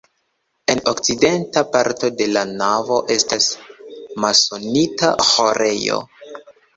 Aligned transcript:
En 0.73 0.79
okcidenta 0.91 1.61
parto 1.75 2.07
de 2.21 2.25
la 2.37 2.41
navo 2.61 2.97
estas 3.17 3.49
masonita 4.25 5.11
ĥorejo. 5.29 5.99